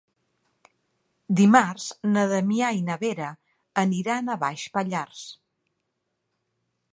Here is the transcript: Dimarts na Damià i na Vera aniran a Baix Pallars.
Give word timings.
Dimarts 1.41 1.85
na 2.15 2.23
Damià 2.31 2.71
i 2.77 2.81
na 2.87 2.95
Vera 3.03 3.29
aniran 3.83 4.33
a 4.33 4.39
Baix 4.45 4.65
Pallars. 4.79 5.23